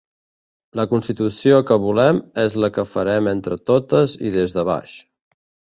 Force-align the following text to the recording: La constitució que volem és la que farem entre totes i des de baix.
La 0.79 0.85
constitució 0.93 1.59
que 1.67 1.77
volem 1.83 2.23
és 2.45 2.57
la 2.65 2.71
que 2.79 2.87
farem 2.95 3.31
entre 3.35 3.61
totes 3.73 4.19
i 4.31 4.35
des 4.41 4.59
de 4.59 4.69
baix. 4.75 4.99